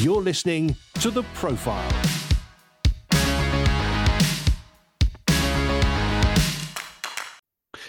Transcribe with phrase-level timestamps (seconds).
[0.00, 1.90] You're listening to The Profile.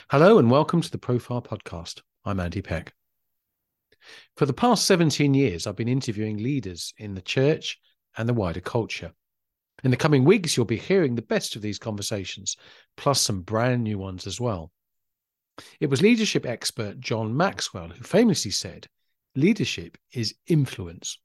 [0.09, 2.01] Hello and welcome to the Profile Podcast.
[2.23, 2.93] I'm Andy Peck.
[4.37, 7.77] For the past 17 years, I've been interviewing leaders in the church
[8.17, 9.11] and the wider culture.
[9.83, 12.55] In the coming weeks, you'll be hearing the best of these conversations,
[12.95, 14.71] plus some brand new ones as well.
[15.81, 18.87] It was leadership expert John Maxwell who famously said,
[19.35, 21.17] Leadership is influence.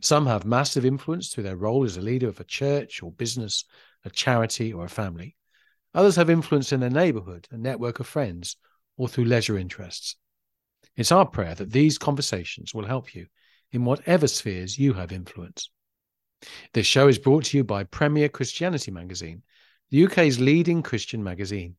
[0.00, 3.64] Some have massive influence through their role as a leader of a church or business,
[4.04, 5.36] a charity, or a family.
[5.94, 8.56] Others have influence in their neighborhood, a network of friends,
[8.96, 10.16] or through leisure interests.
[10.96, 13.26] It's our prayer that these conversations will help you
[13.72, 15.70] in whatever spheres you have influence.
[16.72, 19.42] This show is brought to you by Premier Christianity Magazine,
[19.90, 21.76] the UK's leading Christian magazine.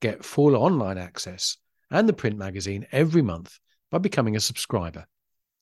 [0.00, 1.56] Get full online access
[1.90, 3.58] and the print magazine every month
[3.90, 5.06] by becoming a subscriber.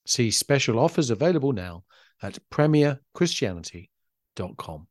[0.06, 1.84] See special offers available now
[2.22, 4.86] at premierchristianity.com.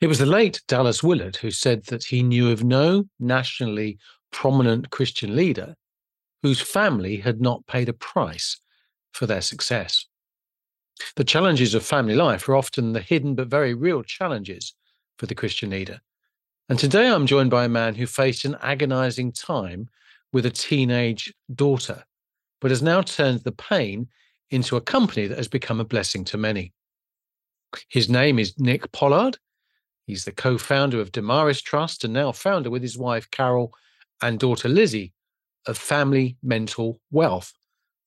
[0.00, 3.98] It was the late Dallas Willard who said that he knew of no nationally
[4.32, 5.74] prominent Christian leader
[6.42, 8.60] whose family had not paid a price
[9.12, 10.06] for their success.
[11.16, 14.74] The challenges of family life are often the hidden but very real challenges
[15.18, 16.00] for the Christian leader.
[16.68, 19.88] And today I'm joined by a man who faced an agonizing time
[20.32, 22.04] with a teenage daughter,
[22.60, 24.08] but has now turned the pain
[24.50, 26.72] into a company that has become a blessing to many.
[27.88, 29.38] His name is Nick Pollard.
[30.06, 33.72] He's the co founder of Damaris Trust and now founder with his wife Carol
[34.22, 35.12] and daughter Lizzie
[35.66, 37.52] of Family Mental Wealth,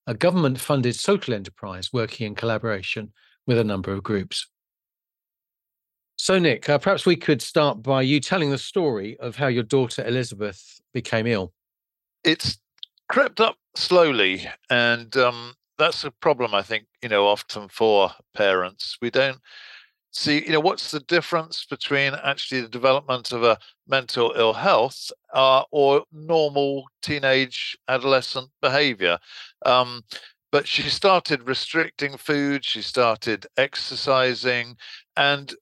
[0.07, 3.13] a government funded social enterprise working in collaboration
[3.45, 4.47] with a number of groups.
[6.15, 9.63] So, Nick, uh, perhaps we could start by you telling the story of how your
[9.63, 11.53] daughter Elizabeth became ill.
[12.23, 12.57] It's
[13.09, 18.97] crept up slowly, and um, that's a problem I think you know often for parents.
[19.01, 19.39] We don't
[20.11, 25.11] see you know what's the difference between actually the development of a mental ill health
[25.33, 29.17] uh, or normal teenage adolescent behavior.
[29.65, 30.03] Um,
[30.51, 32.63] but she started restricting food.
[32.63, 34.75] She started exercising,
[35.15, 35.55] and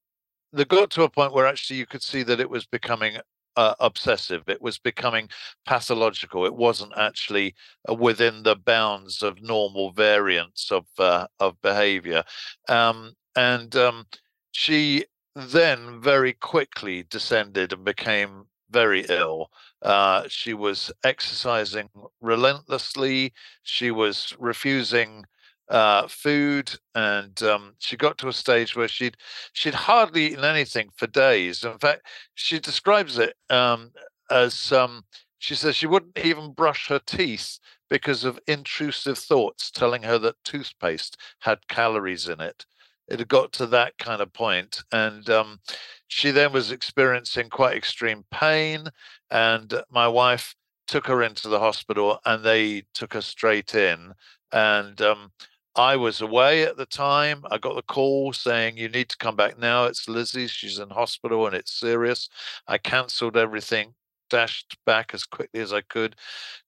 [0.52, 3.18] they got to a point where actually you could see that it was becoming
[3.56, 4.44] uh, obsessive.
[4.48, 5.30] It was becoming
[5.66, 6.46] pathological.
[6.46, 7.56] It wasn't actually
[7.90, 12.24] uh, within the bounds of normal variants of uh, of behavior.
[12.68, 14.08] Um, and um,
[14.52, 15.06] she
[15.36, 19.50] then very quickly descended and became very ill.
[19.82, 21.90] Uh, she was exercising
[22.22, 23.34] relentlessly.
[23.64, 25.26] She was refusing
[25.70, 29.18] uh, food, and um, she got to a stage where she'd
[29.54, 31.64] she'd hardly eaten anything for days.
[31.64, 33.92] In fact, she describes it um,
[34.30, 35.04] as um,
[35.40, 37.60] she says she wouldn't even brush her teeth
[37.90, 42.66] because of intrusive thoughts telling her that toothpaste had calories in it.
[43.08, 45.60] It had got to that kind of point, and um,
[46.08, 48.90] she then was experiencing quite extreme pain.
[49.32, 50.56] And my wife
[50.88, 54.14] took her into the hospital, and they took her straight in.
[54.52, 55.32] And um,
[55.76, 57.44] I was away at the time.
[57.52, 59.86] I got the call saying, You need to come back now.
[59.86, 60.48] It's Lizzie.
[60.48, 62.28] She's in hospital and it's serious.
[62.68, 63.94] I cancelled everything,
[64.30, 66.16] dashed back as quickly as I could,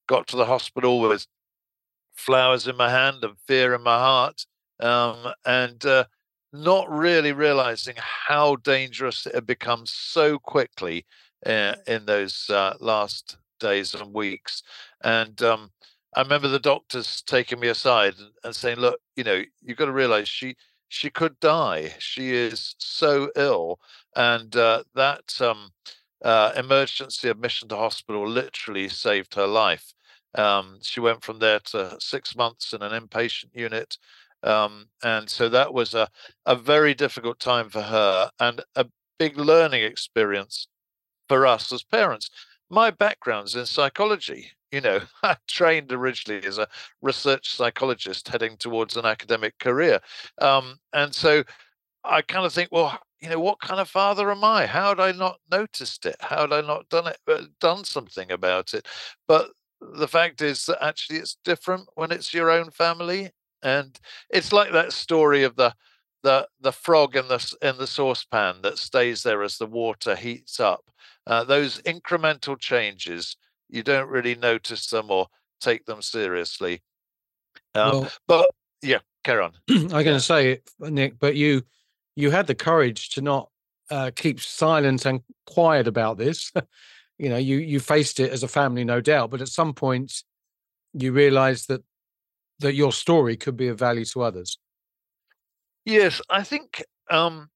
[0.08, 1.26] got to the hospital with
[2.14, 4.46] flowers in my hand and fear in my heart,
[4.80, 6.06] um, and uh,
[6.54, 11.06] not really realizing how dangerous it had become so quickly
[11.46, 14.64] uh, in those uh, last days and weeks.
[15.04, 15.72] And um,
[16.16, 19.92] I remember the doctors taking me aside and, saying, "Look, you know, you've got to
[19.94, 20.56] realize she
[20.90, 21.96] she could die.
[22.00, 23.80] She is so ill,
[24.16, 25.72] and uh, that um,
[26.24, 29.94] uh, emergency admission to hospital literally saved her life.
[30.36, 33.98] Um, she went from there to six months in an inpatient unit,
[34.44, 36.10] um, and so that was a
[36.46, 38.86] a very difficult time for her and a
[39.20, 40.68] big learning experience
[41.30, 42.30] for us as parents.
[42.70, 46.68] My background's in psychology, you know, I trained originally as a
[47.02, 50.00] research psychologist heading towards an academic career.
[50.40, 51.44] Um, and so
[52.04, 54.66] I kind of think, well, you know, what kind of father am I?
[54.66, 56.16] How had I not noticed it?
[56.20, 58.88] How had I not done it, uh, done something about it?
[59.28, 63.32] But the fact is that actually it's different when it's your own family.
[63.62, 64.00] And
[64.30, 65.76] it's like that story of the
[66.24, 70.60] the the frog in the in the saucepan that stays there as the water heats
[70.60, 70.92] up.
[71.28, 73.38] Uh, those incremental changes
[73.72, 75.28] you don't really notice them or
[75.60, 76.82] take them seriously.
[77.74, 78.50] Um, well, but
[78.82, 79.54] yeah, carry on.
[79.70, 81.64] I'm going to say, Nick, but you
[82.16, 83.50] you had the courage to not
[83.90, 86.52] uh, keep silent and quiet about this.
[87.18, 90.24] you know, you you faced it as a family, no doubt, but at some point
[90.94, 91.84] you realised that
[92.60, 94.58] that your story could be of value to others.
[95.86, 97.50] Yes, I think um,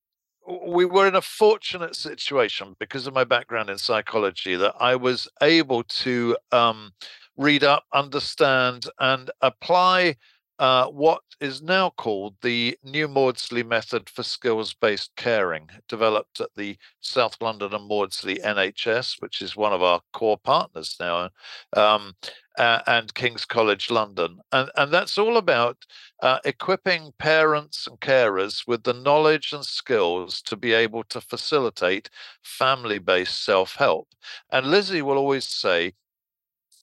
[0.47, 5.27] we were in a fortunate situation because of my background in psychology that I was
[5.41, 6.93] able to um,
[7.37, 10.15] read up, understand, and apply
[10.59, 16.49] uh, what is now called the New Maudsley Method for Skills Based Caring, developed at
[16.55, 21.29] the South London and Maudsley NHS, which is one of our core partners now,
[21.75, 22.13] um,
[22.57, 24.39] uh, and King's College London.
[24.53, 25.77] And, and that's all about
[26.23, 32.09] uh, equipping parents and carers with the knowledge and skills to be able to facilitate
[32.43, 34.07] family based self help.
[34.51, 35.93] And Lizzie will always say,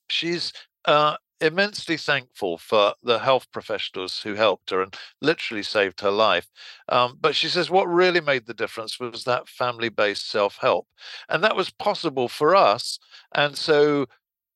[0.08, 0.52] she's
[0.84, 6.48] uh, immensely thankful for the health professionals who helped her and literally saved her life.
[6.88, 10.86] Um, but she says what really made the difference was that family based self help.
[11.28, 12.98] And that was possible for us.
[13.34, 14.06] And so,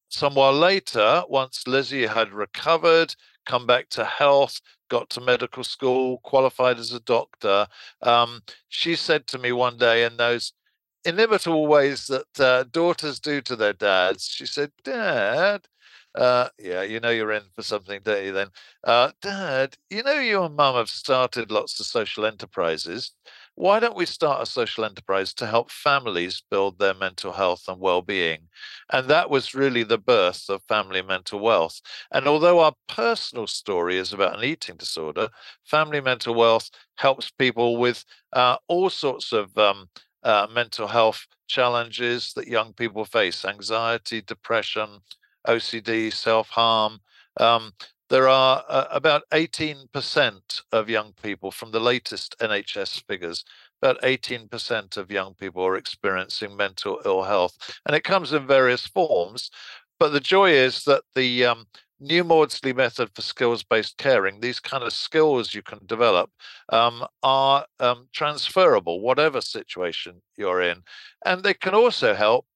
[0.08, 6.18] some while later, once Lizzie had recovered, come back to health, got to medical school,
[6.18, 7.66] qualified as a doctor,
[8.02, 10.52] um, she said to me one day in those
[11.04, 15.66] inimitable ways that uh, daughters do to their dads, she said, Dad,
[16.16, 18.32] uh, yeah, you know you're in for something, don't you?
[18.32, 18.48] Then,
[18.84, 23.12] uh, Dad, you know you and Mum have started lots of social enterprises.
[23.54, 27.80] Why don't we start a social enterprise to help families build their mental health and
[27.80, 28.48] well-being?
[28.92, 31.80] And that was really the birth of Family Mental Wealth.
[32.12, 35.28] And although our personal story is about an eating disorder,
[35.64, 39.88] Family Mental Wealth helps people with uh, all sorts of um,
[40.22, 45.00] uh, mental health challenges that young people face: anxiety, depression
[45.46, 47.00] OCD, self harm.
[47.38, 47.72] Um,
[48.08, 53.44] there are uh, about 18% of young people from the latest NHS figures.
[53.82, 58.86] About 18% of young people are experiencing mental ill health, and it comes in various
[58.86, 59.50] forms.
[59.98, 61.66] But the joy is that the um,
[62.00, 66.30] new Maudsley method for skills based caring, these kind of skills you can develop,
[66.70, 70.82] um, are um, transferable, whatever situation you're in.
[71.24, 72.46] And they can also help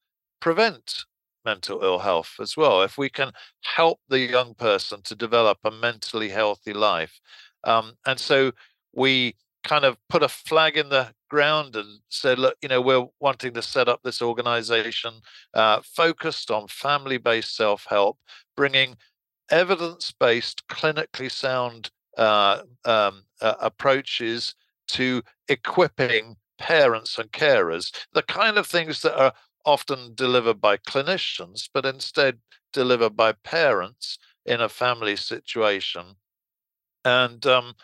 [0.41, 1.05] prevent
[1.45, 2.83] mental ill health as well.
[2.83, 3.33] If we can
[3.63, 7.21] help the young person to develop a mentally healthy life.
[7.65, 8.53] Um, and so
[8.95, 13.07] we kind of put a flag in the ground and said, look, you know, we're
[13.21, 15.15] wanting to set up this organization
[15.55, 18.19] uh, focused on family based self help,
[18.57, 18.97] bringing
[19.51, 24.55] evidence based, clinically sound uh, um, uh, approaches
[24.89, 29.33] to equipping parents and carers, the kind of things that are
[29.65, 32.39] often delivered by clinicians, but instead
[32.73, 36.17] delivered by parents in a family situation.
[37.05, 37.75] And um,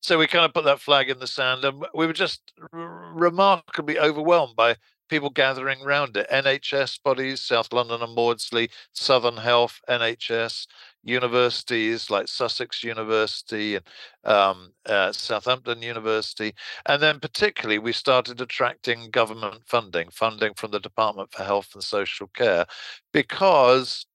[0.00, 3.12] so we kind of put that flag in the sand, and we were just r-
[3.14, 4.76] remarkably overwhelmed by
[5.08, 6.26] people gathering around it.
[6.30, 10.66] NHS bodies, South London and Maudsley, Southern Health, NHS,
[11.02, 13.84] universities like Sussex University and
[14.24, 16.54] um, uh, Southampton University.
[16.86, 21.82] And then, particularly, we started attracting government funding, funding from the Department for Health and
[21.82, 22.66] Social Care,
[23.12, 24.06] because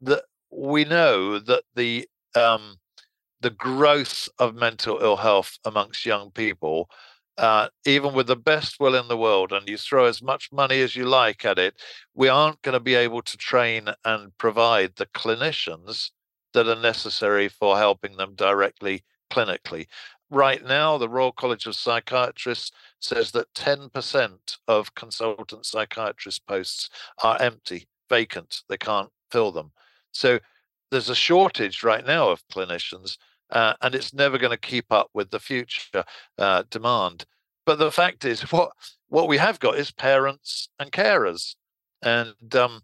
[0.00, 2.76] the, we know that the um,
[3.40, 6.90] the growth of mental ill health amongst young people
[7.38, 10.80] uh, even with the best will in the world, and you throw as much money
[10.80, 11.74] as you like at it,
[12.14, 16.10] we aren't going to be able to train and provide the clinicians
[16.52, 19.86] that are necessary for helping them directly clinically.
[20.30, 26.90] Right now, the Royal College of Psychiatrists says that 10% of consultant psychiatrist posts
[27.22, 28.62] are empty, vacant.
[28.68, 29.70] They can't fill them.
[30.12, 30.40] So
[30.90, 33.16] there's a shortage right now of clinicians
[33.50, 36.04] uh, and it's never going to keep up with the future
[36.38, 37.24] uh, demand.
[37.66, 38.72] But the fact is, what
[39.08, 41.54] what we have got is parents and carers,
[42.02, 42.82] and um,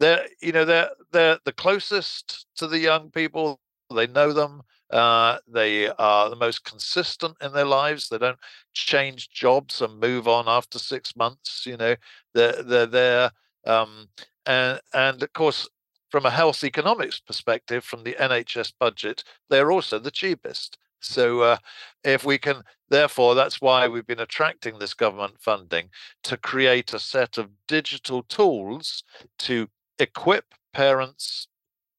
[0.00, 3.60] they're you know they're they're the closest to the young people.
[3.94, 4.62] They know them.
[4.90, 8.08] Uh, they are the most consistent in their lives.
[8.08, 8.38] They don't
[8.72, 11.64] change jobs and move on after six months.
[11.66, 11.96] You know,
[12.34, 13.30] they're they're there.
[13.66, 14.08] Um,
[14.46, 15.68] and and of course,
[16.08, 20.78] from a health economics perspective, from the NHS budget, they're also the cheapest.
[21.00, 21.58] So, uh,
[22.02, 25.90] if we can, therefore, that's why we've been attracting this government funding
[26.24, 29.04] to create a set of digital tools
[29.40, 31.46] to equip parents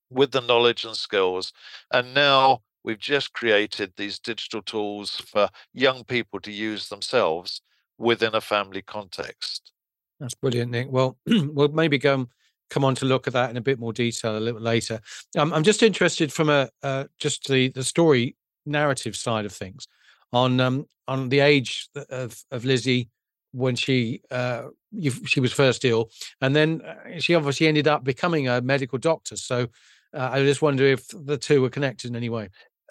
[0.09, 1.53] with the knowledge and skills.
[1.91, 7.61] And now we've just created these digital tools for young people to use themselves
[7.97, 9.71] within a family context.
[10.19, 10.87] That's brilliant, Nick.
[10.89, 12.27] Well, we'll maybe go
[12.69, 14.99] come on to look at that in a bit more detail a little later.
[15.37, 18.35] Um, I'm just interested from a uh, just the the story
[18.65, 19.87] narrative side of things
[20.31, 23.09] on um, on the age of of Lizzie
[23.51, 26.09] when she uh, you, she was first ill,
[26.41, 29.35] and then uh, she obviously ended up becoming a medical doctor.
[29.35, 29.67] So
[30.13, 32.49] uh, I just wonder if the two were connected in any way.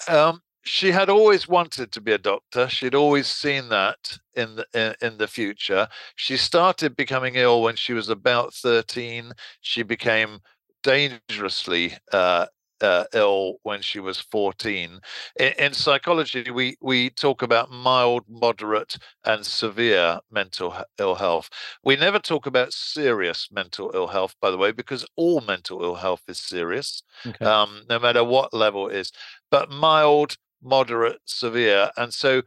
[0.08, 2.68] Um, she had always wanted to be a doctor.
[2.68, 5.88] She'd always seen that in the in, in, the future.
[6.16, 9.32] She started becoming ill when she was about 13.
[9.60, 10.40] She became
[10.82, 12.46] dangerously uh,
[12.80, 15.00] uh, ill when she was 14.
[15.38, 21.48] In, in, psychology, we we talk about mild, moderate, and severe mental ill health.
[21.82, 25.96] We never talk about serious mental ill health, by the way, because all mental ill
[25.96, 27.44] health is serious, okay.
[27.44, 29.12] um, no matter what level it is.
[29.50, 32.42] But mild, moderate, severe, and so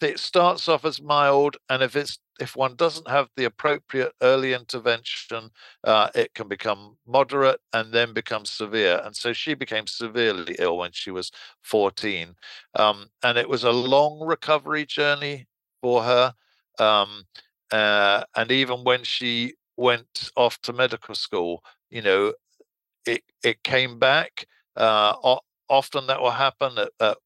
[0.00, 4.52] it starts off as mild, and if it's if one doesn't have the appropriate early
[4.52, 5.50] intervention,
[5.84, 9.00] uh, it can become moderate and then become severe.
[9.04, 11.30] And so she became severely ill when she was
[11.62, 12.34] 14.
[12.74, 15.46] Um, and it was a long recovery journey
[15.80, 16.34] for her.
[16.78, 17.24] Um,
[17.72, 22.34] uh, and even when she went off to medical school, you know,
[23.06, 24.46] it, it came back.
[24.76, 25.14] Uh,
[25.68, 27.16] often that will happen at, at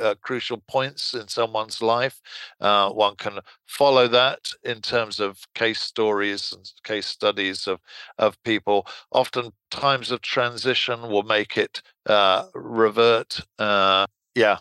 [0.00, 2.20] uh, crucial points in someone's life.
[2.60, 7.80] Uh, one can follow that in terms of case stories and case studies of,
[8.18, 8.86] of people.
[9.12, 13.40] Often times of transition will make it uh, revert.
[13.58, 14.58] Uh, yeah.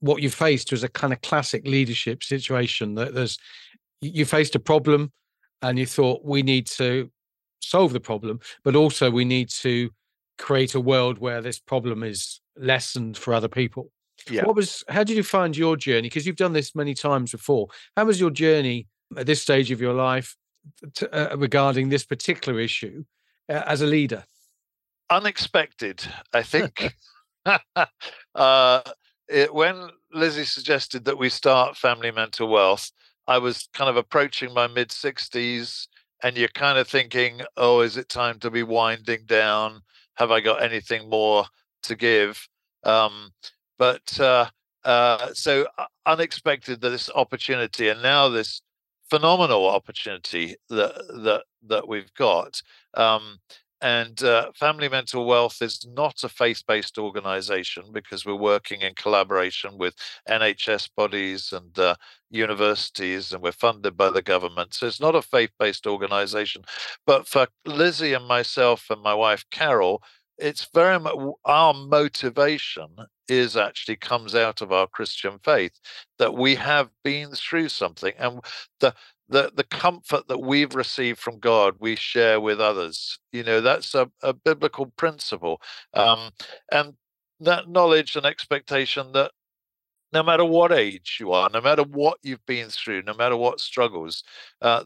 [0.00, 3.38] What you faced was a kind of classic leadership situation that there's
[4.00, 5.12] you faced a problem
[5.62, 7.10] and you thought we need to
[7.60, 9.90] solve the problem, but also we need to
[10.38, 13.90] create a world where this problem is lessened for other people.
[14.30, 14.44] Yeah.
[14.44, 14.84] What was?
[14.88, 16.02] How did you find your journey?
[16.02, 17.68] Because you've done this many times before.
[17.96, 20.36] How was your journey at this stage of your life
[20.94, 23.04] to, uh, regarding this particular issue
[23.48, 24.24] uh, as a leader?
[25.10, 26.94] Unexpected, I think.
[28.34, 28.80] uh,
[29.28, 32.90] it, when Lizzie suggested that we start Family Mental Wealth,
[33.26, 35.86] I was kind of approaching my mid 60s,
[36.22, 39.82] and you're kind of thinking, oh, is it time to be winding down?
[40.14, 41.44] Have I got anything more
[41.84, 42.48] to give?
[42.84, 43.30] Um,
[43.78, 44.46] but uh,
[44.84, 48.62] uh, so uh, unexpected this opportunity and now this
[49.10, 50.94] phenomenal opportunity that
[51.24, 52.60] that that we've got.
[52.94, 53.38] Um,
[53.80, 58.94] and uh, Family Mental Wealth is not a faith based organization because we're working in
[58.94, 59.94] collaboration with
[60.28, 61.94] NHS bodies and uh,
[62.30, 64.74] universities, and we're funded by the government.
[64.74, 66.62] So it's not a faith based organization.
[67.06, 70.02] But for Lizzie and myself and my wife, Carol,
[70.38, 71.14] it's very much
[71.44, 72.88] our motivation
[73.28, 75.72] is actually comes out of our Christian faith
[76.18, 78.40] that we have been through something and
[78.80, 78.94] the
[79.28, 83.18] the the comfort that we've received from God we share with others.
[83.32, 85.60] You know that's a, a biblical principle,
[85.94, 86.30] um,
[86.72, 86.94] and
[87.40, 89.32] that knowledge and expectation that
[90.12, 93.60] no matter what age you are, no matter what you've been through, no matter what
[93.60, 94.24] struggles,
[94.62, 94.84] uh,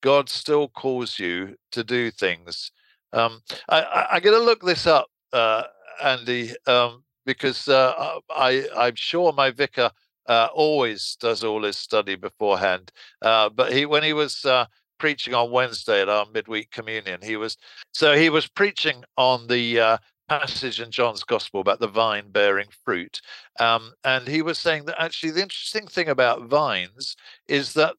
[0.00, 2.70] God still calls you to do things
[3.12, 5.64] um, I, am going to look this up, uh,
[6.02, 9.90] Andy, um, because uh, I, I'm sure my vicar
[10.26, 12.92] uh, always does all his study beforehand.
[13.20, 14.66] Uh, but he, when he was uh,
[14.98, 17.56] preaching on Wednesday at our midweek communion, he was
[17.92, 22.68] so he was preaching on the uh, passage in John's Gospel about the vine bearing
[22.84, 23.20] fruit.
[23.60, 27.16] Um, and he was saying that actually the interesting thing about vines
[27.48, 27.94] is that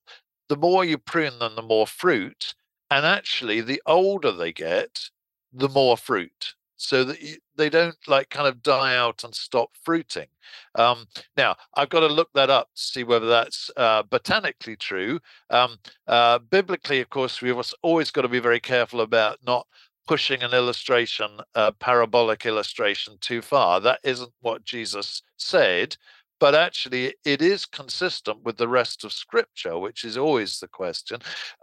[0.49, 2.55] the more you prune them, the more fruit.
[2.93, 5.09] And actually, the older they get,
[5.51, 6.53] the more fruit.
[6.77, 7.17] So that
[7.55, 10.27] they don't like kind of die out and stop fruiting.
[10.75, 15.19] Um, now, I've got to look that up to see whether that's uh, botanically true.
[15.49, 19.65] Um, uh, biblically, of course, we've always got to be very careful about not
[20.07, 23.79] pushing an illustration, a parabolic illustration, too far.
[23.79, 25.97] That isn't what Jesus said
[26.39, 31.17] but actually it is consistent with the rest of scripture which is always the question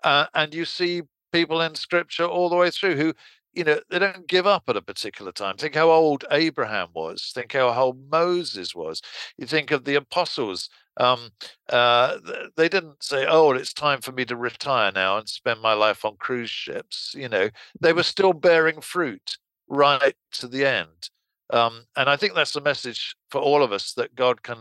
[0.05, 3.13] uh, and you see people in scripture all the way through who
[3.53, 5.57] you know they don't give up at a particular time.
[5.57, 7.33] Think how old abraham was.
[7.35, 9.03] Think how old moses was.
[9.37, 11.31] You think of the apostles um,
[11.71, 12.19] uh,
[12.57, 16.05] they didn't say oh it's time for me to retire now and spend my life
[16.05, 17.51] on cruise ships you know.
[17.81, 21.11] They were still bearing fruit right to the end
[21.51, 24.59] um, and i think that's the message for all of us that god can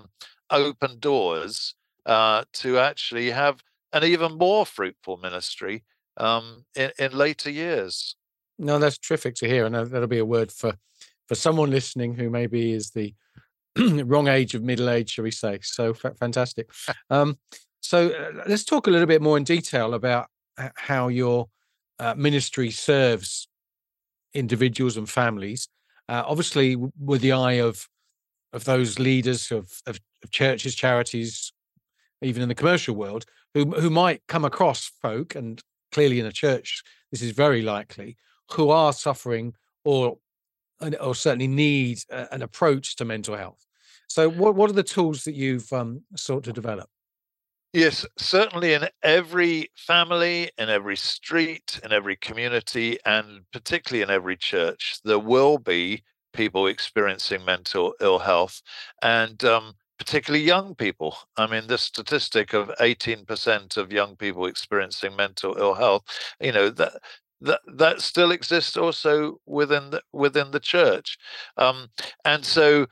[0.51, 5.83] open doors uh, to actually have an even more fruitful ministry
[6.19, 8.15] um, in, in later years.
[8.57, 10.73] No, that's terrific to hear, and that'll be a word for
[11.27, 13.13] for someone listening who maybe is the
[14.03, 15.59] wrong age of middle age, shall we say?
[15.61, 16.69] So f- fantastic.
[17.09, 17.37] Um,
[17.81, 20.27] so uh, let's talk a little bit more in detail about
[20.75, 21.47] how your
[21.97, 23.47] uh, ministry serves
[24.33, 25.69] individuals and families.
[26.07, 27.87] Uh, obviously, with the eye of
[28.51, 31.53] of those leaders of, of, of churches, charities,
[32.21, 36.31] even in the commercial world, who who might come across folk and clearly in a
[36.31, 38.17] church, this is very likely,
[38.51, 39.53] who are suffering
[39.83, 40.17] or
[41.01, 43.65] or certainly need an approach to mental health.
[44.07, 46.89] So, what what are the tools that you've um, sought to develop?
[47.73, 54.35] Yes, certainly in every family, in every street, in every community, and particularly in every
[54.35, 56.03] church, there will be
[56.33, 58.61] people experiencing mental ill health,
[59.03, 61.15] and um, particularly young people.
[61.37, 66.03] I mean, this statistic of 18% of young people experiencing mental ill health,
[66.39, 66.93] you know, that
[67.41, 71.17] that that still exists also within the within the church,
[71.57, 71.87] um,
[72.25, 72.87] and so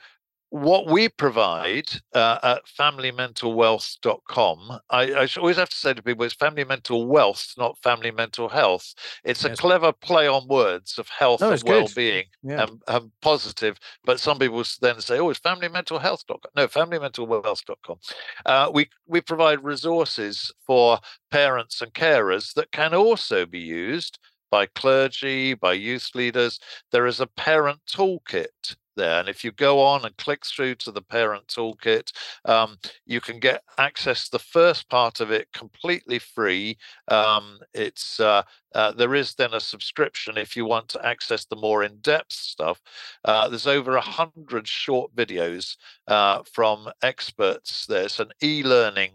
[0.62, 6.34] what we provide uh, at familymentalwealth.com, I, I always have to say to people, it's
[6.34, 8.94] family mental wealth, not family mental health.
[9.24, 9.54] It's yes.
[9.54, 12.64] a clever play on words of health no, and well-being yeah.
[12.64, 13.78] and, and, positive.
[14.04, 16.40] But some people then say, oh, it's familymentalhealth.com.
[16.56, 17.98] No, familymentalwealth.com.
[18.46, 21.00] Uh, we, we provide resources for
[21.32, 26.62] parents and carers that can also be used by clergy, by youth leaders.
[26.92, 29.20] There is a parent toolkit there.
[29.20, 32.12] And if you go on and click through to the parent toolkit,
[32.44, 36.78] um, you can get access to the first part of it completely free.
[37.08, 38.44] Um, it's uh,
[38.76, 42.82] uh, there is then a subscription if you want to access the more in-depth stuff.
[43.24, 45.78] Uh, there's over a hundred short videos
[46.08, 47.86] uh, from experts.
[47.86, 49.12] There's an e-learning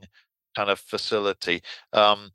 [0.56, 1.62] kind of facility.
[1.92, 2.30] Um,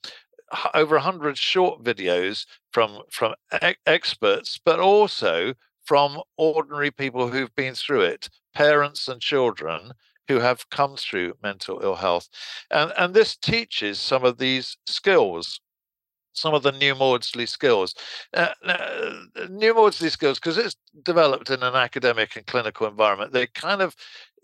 [0.73, 5.53] over 100 short videos from from e- experts but also
[5.87, 9.93] from ordinary people who've been through it, parents and children
[10.27, 12.27] who have come through mental ill health.
[12.69, 15.61] And, and this teaches some of these skills,
[16.33, 17.95] some of the new Maudsley skills.
[18.33, 18.49] Uh,
[19.49, 23.95] new Maudsley skills, because it's developed in an academic and clinical environment, they kind of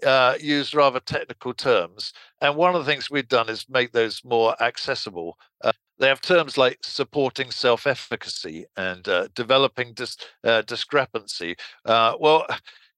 [0.05, 2.13] uh, use rather technical terms.
[2.39, 5.37] And one of the things we've done is make those more accessible.
[5.61, 11.55] Uh, they have terms like supporting self-efficacy and uh, developing dis- uh, discrepancy.
[11.85, 12.45] Uh, well,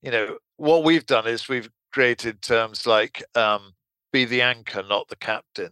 [0.02, 3.74] you know, what we've done is we've created terms like um,
[4.12, 5.70] be the anchor, not the captain.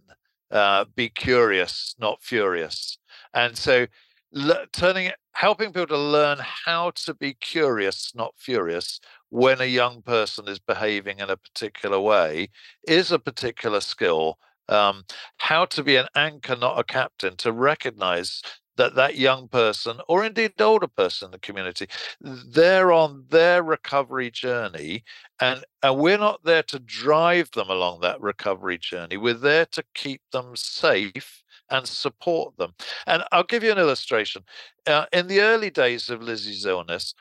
[0.52, 3.00] Uh, be curious, not furious.
[3.34, 3.88] And so,
[4.32, 10.04] le- turning helping people to learn how to be curious, not furious, when a young
[10.04, 12.50] person is behaving in a particular way,
[12.88, 14.38] is a particular skill
[14.74, 15.04] um,
[15.38, 18.42] how to be an anchor, not a captain, to recognize
[18.76, 21.88] that that young person or indeed older person in the community
[22.22, 25.04] they're on their recovery journey
[25.40, 29.18] and and we're not there to drive them along that recovery journey.
[29.18, 32.74] We're there to keep them safe and support them.
[33.08, 34.44] And i'll give you an illustration.
[34.88, 37.14] Uh, in the early days of lizzie's illness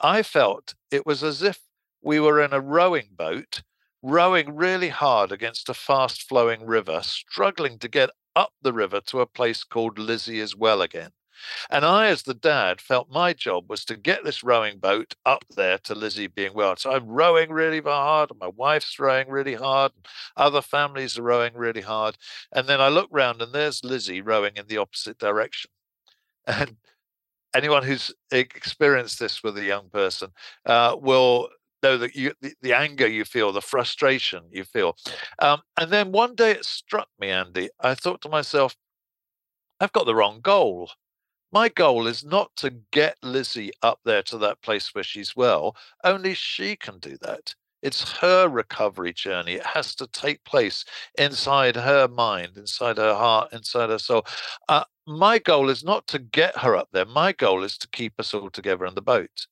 [0.00, 1.60] i felt it was as if
[2.02, 3.62] we were in a rowing boat
[4.06, 9.20] rowing really hard against a fast flowing river, struggling to get up the river to
[9.20, 11.10] a place called Lizzie is well again.
[11.70, 15.44] And I, as the dad, felt my job was to get this rowing boat up
[15.56, 16.76] there to Lizzie being well.
[16.76, 21.22] So I'm rowing really hard, and my wife's rowing really hard, and other families are
[21.22, 22.16] rowing really hard.
[22.52, 25.70] And then I look round, and there's Lizzie rowing in the opposite direction.
[26.48, 26.76] And
[27.56, 30.30] anyone who's experienced this with a young person
[30.64, 31.48] uh, will
[31.96, 34.96] that you the, the, anger you feel the frustration you feel.
[35.38, 38.74] Um, and then one day it struck me andy i thought to myself
[39.80, 40.90] i've got the wrong goal.
[41.52, 45.76] My goal is not to get lizzie up there to that place where she's well.
[46.04, 47.54] Only she can do that.
[47.82, 49.54] It's her recovery journey.
[49.54, 50.84] It has to take place
[51.16, 54.26] inside her mind inside her heart inside her soul.
[54.68, 57.06] Uh, my goal is not to get her up there.
[57.06, 59.46] My goal is to keep us all together in the boat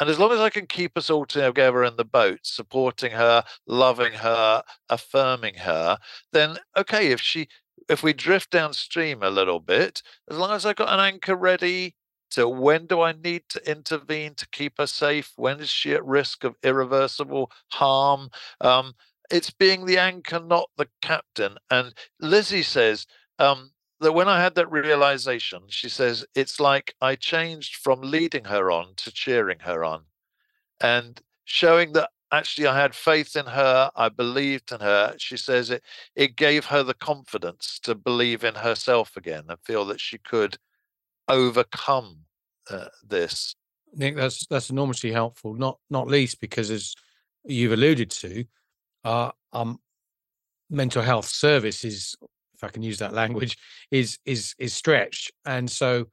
[0.00, 3.44] and as long as I can keep us all together in the boat, supporting her,
[3.66, 5.98] loving her, affirming her,
[6.32, 7.48] then okay, if she
[7.88, 11.94] if we drift downstream a little bit, as long as I've got an anchor ready
[12.30, 15.32] to when do I need to intervene to keep her safe?
[15.36, 18.30] When is she at risk of irreversible harm?
[18.60, 18.94] Um,
[19.30, 21.56] it's being the anchor, not the captain.
[21.70, 23.06] And Lizzie says,
[23.38, 28.44] um, that when I had that realization, she says, it's like I changed from leading
[28.44, 30.04] her on to cheering her on
[30.80, 35.14] and showing that actually I had faith in her, I believed in her.
[35.18, 35.82] She says it
[36.14, 40.58] it gave her the confidence to believe in herself again and feel that she could
[41.28, 42.18] overcome
[42.70, 43.54] uh, this.
[43.94, 45.54] Nick, that's that's enormously helpful.
[45.54, 46.94] Not not least because as
[47.44, 48.44] you've alluded to,
[49.04, 49.80] uh, um,
[50.70, 52.14] mental health service is
[52.58, 53.56] if I can use that language,
[53.90, 55.32] is is is stretched.
[55.46, 56.06] And so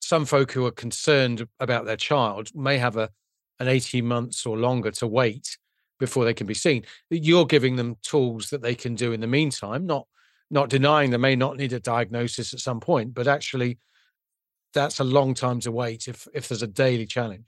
[0.00, 3.10] some folk who are concerned about their child may have a
[3.58, 5.56] an 18 months or longer to wait
[5.98, 6.84] before they can be seen.
[7.08, 10.06] You're giving them tools that they can do in the meantime, not
[10.50, 13.78] not denying they may not need a diagnosis at some point, but actually
[14.74, 17.46] that's a long time to wait if if there's a daily challenge.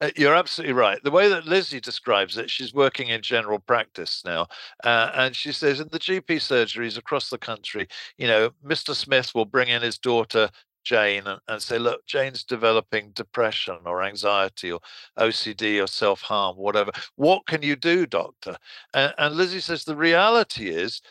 [0.00, 1.02] Uh, you're absolutely right.
[1.02, 4.46] The way that Lizzie describes it, she's working in general practice now,
[4.84, 7.86] uh, and she says in the GP surgeries across the country,
[8.18, 8.94] you know, Mr.
[8.94, 10.50] Smith will bring in his daughter
[10.82, 14.80] Jane and, and, say, look, Jane's developing depression or anxiety or
[15.18, 16.90] OCD or self harm, whatever.
[17.16, 18.56] What can you do, doctor?
[18.94, 21.02] And, and, Lizzie says the reality is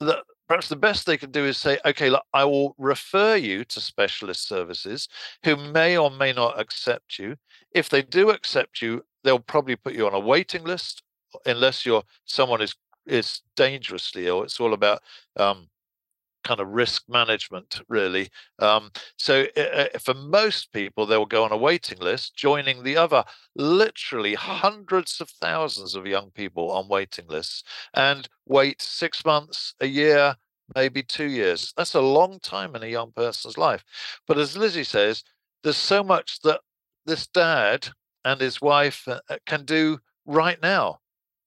[0.00, 3.64] that perhaps the best they can do is say, okay, look, I will refer you
[3.66, 5.08] to specialist services
[5.44, 7.36] who may or may not accept you.
[7.70, 11.04] If they do accept you, they'll probably put you on a waiting list
[11.46, 12.74] unless you're someone is
[13.06, 14.42] is dangerously ill.
[14.42, 15.02] It's all about
[15.36, 15.68] um,
[16.44, 18.28] kind of risk management, really.
[18.58, 22.96] Um, so uh, for most people, they will go on a waiting list, joining the
[22.96, 23.24] other
[23.56, 27.62] literally hundreds of thousands of young people on waiting lists,
[27.94, 30.36] and wait six months, a year,
[30.74, 31.72] maybe two years.
[31.76, 33.84] That's a long time in a young person's life.
[34.26, 35.24] But as Lizzie says,
[35.62, 36.60] there's so much that
[37.06, 37.88] this dad
[38.24, 41.00] and his wife uh, can do right now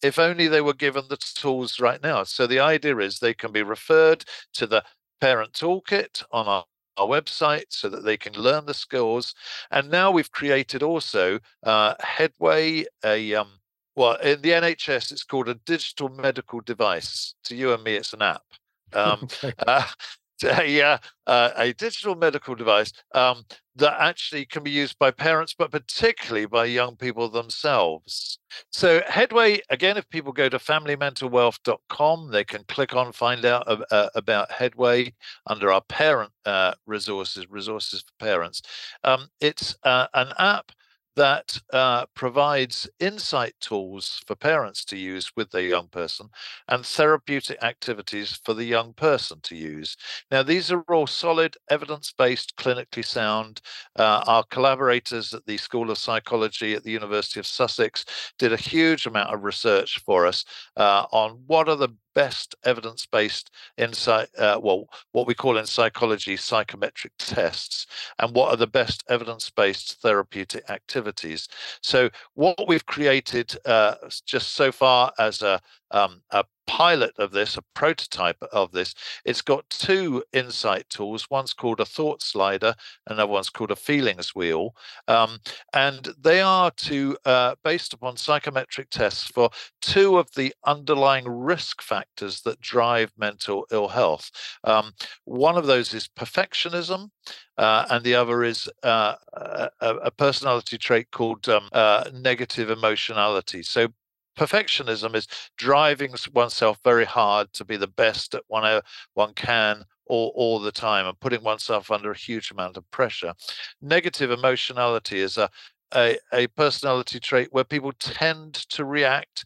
[0.04, 2.24] if only they were given the tools right now.
[2.24, 4.84] So the idea is they can be referred to the
[5.22, 6.66] parent toolkit on our,
[6.98, 9.34] our website so that they can learn the skills.
[9.72, 13.60] And now we've created also uh, Headway, a um,
[13.96, 17.36] well, in the NHS, it's called a digital medical device.
[17.46, 18.44] To you and me, it's an app.
[18.96, 19.28] Um,
[19.66, 19.88] uh,
[20.44, 20.82] a,
[21.26, 23.44] uh, a digital medical device um,
[23.76, 28.38] that actually can be used by parents, but particularly by young people themselves.
[28.72, 34.10] So, Headway, again, if people go to familymentalwealth.com, they can click on find out uh,
[34.16, 35.14] about Headway
[35.48, 38.62] under our parent uh, resources, resources for parents.
[39.04, 40.72] Um, it's uh, an app
[41.16, 46.30] that uh, provides insight tools for parents to use with their young person
[46.68, 49.96] and therapeutic activities for the young person to use.
[50.32, 53.62] Now, these are all solid, evidence based, clinically sound.
[53.98, 58.06] Uh, our collaborators at the School of Psychology at the University of Sussex
[58.40, 60.46] did a huge amount of research for us
[60.78, 66.38] uh, on what are the best evidence-based insight, uh, well, what we call in psychology
[66.38, 67.88] psychometric tests,
[68.20, 71.48] and what are the best evidence-based therapeutic activities.
[71.82, 73.96] So what we've created uh,
[74.26, 75.62] just so far as a,
[75.94, 78.94] um, a pilot of this, a prototype of this.
[79.26, 81.30] It's got two insight tools.
[81.30, 82.76] One's called a thought slider,
[83.08, 84.76] another one's called a feelings wheel.
[85.08, 85.40] Um,
[85.74, 89.50] and they are to, uh, based upon psychometric tests for
[89.82, 94.32] two of the underlying risk factors that drive mental ill health.
[94.64, 94.94] Um,
[95.26, 97.10] one of those is perfectionism.
[97.56, 103.62] Uh, and the other is uh, a, a, personality trait called um, uh, negative emotionality.
[103.62, 103.90] So
[104.38, 108.82] perfectionism is driving oneself very hard to be the best at one
[109.14, 113.34] one can all, all the time and putting oneself under a huge amount of pressure.
[113.82, 115.50] Negative emotionality is a,
[115.96, 119.46] a, a personality trait where people tend to react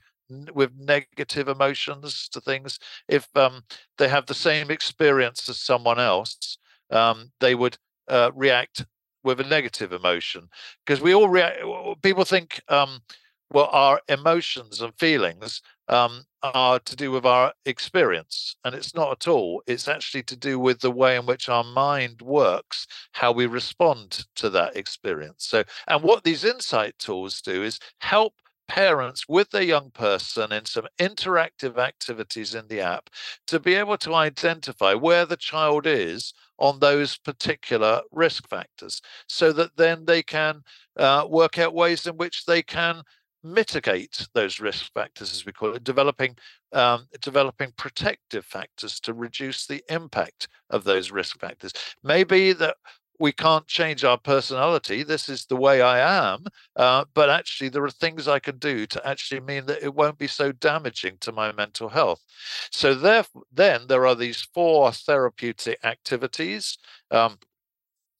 [0.54, 2.80] with negative emotions to things.
[3.08, 3.64] If um,
[3.98, 6.58] they have the same experience as someone else,
[6.92, 8.86] um, they would uh, react
[9.24, 10.48] with a negative emotion
[10.86, 11.60] because we all react.
[12.02, 13.02] People think um,
[13.52, 18.56] well, our emotions and feelings um, are to do with our experience.
[18.66, 19.64] And it's not at all.
[19.68, 24.26] It's actually to do with the way in which our mind works, how we respond
[24.36, 25.46] to that experience.
[25.46, 28.34] So, and what these insight tools do is help
[28.68, 33.10] parents with their young person in some interactive activities in the app
[33.48, 39.54] to be able to identify where the child is on those particular risk factors so
[39.54, 40.62] that then they can
[40.98, 43.04] uh, work out ways in which they can
[43.48, 46.38] mitigate those risk factors, as we call it, developing
[46.74, 51.72] um, developing protective factors to reduce the impact of those risk factors.
[52.04, 52.76] Maybe that
[53.20, 55.04] we can't change our personality.
[55.04, 56.46] This is the way I am.
[56.76, 60.18] Uh, but actually, there are things I can do to actually mean that it won't
[60.18, 62.24] be so damaging to my mental health.
[62.72, 66.78] So, therefore, then there are these four therapeutic activities.
[67.12, 67.40] Um,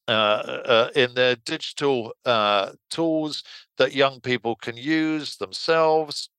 [0.08, 3.44] uh, uh, in their digital uh, tools
[3.78, 6.30] that young people can use themselves.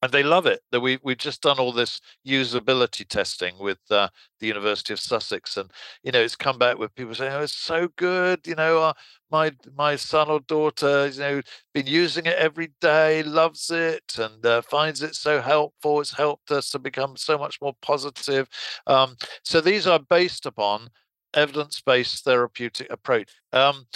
[0.00, 4.08] And they love it that we we've just done all this usability testing with uh,
[4.38, 5.56] the university of sussex.
[5.56, 5.70] And
[6.04, 8.92] you know it's come back with people saying oh it's so good you know uh,
[9.30, 11.42] my my son or daughter you know
[11.74, 16.52] been using it every day loves it and uh, finds it so helpful it's helped
[16.52, 18.48] us to become so much more positive.
[18.86, 20.90] Um, so these are based upon
[21.34, 23.30] evidence-based therapeutic approach.
[23.52, 23.86] Um,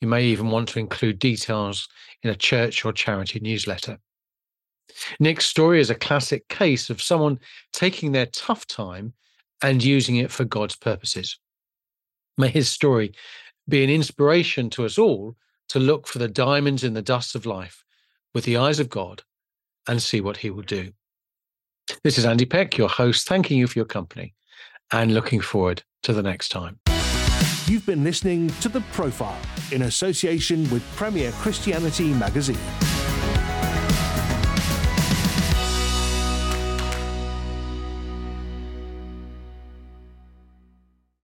[0.02, 1.88] You may even want to include details
[2.24, 4.00] in a church or charity newsletter.
[5.20, 7.40] Nick's story is a classic case of someone
[7.72, 9.14] taking their tough time
[9.62, 11.38] and using it for God's purposes.
[12.38, 13.14] May his story
[13.68, 15.36] be an inspiration to us all
[15.70, 17.84] to look for the diamonds in the dust of life
[18.34, 19.24] with the eyes of God
[19.88, 20.92] and see what he will do.
[22.04, 24.34] This is Andy Peck, your host, thanking you for your company
[24.92, 26.80] and looking forward to the next time.
[27.68, 29.40] You've been listening to The Profile
[29.72, 32.58] in association with Premier Christianity Magazine.